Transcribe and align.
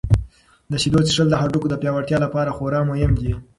د 0.71 0.73
شیدو 0.81 0.99
څښل 1.07 1.27
د 1.31 1.35
هډوکو 1.41 1.67
د 1.69 1.75
پیاوړتیا 1.81 2.17
لپاره 2.25 2.55
خورا 2.55 2.81
مهم 2.89 3.11
دي. 3.19 3.31